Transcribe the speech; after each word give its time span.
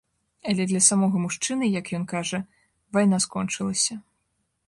Але 0.51 0.63
для 0.69 0.79
самога 0.85 1.15
мужчыны, 1.25 1.67
як 1.79 1.91
ён 1.99 2.07
кажа, 2.15 2.39
вайна 2.97 3.17
скончылася. 3.29 4.01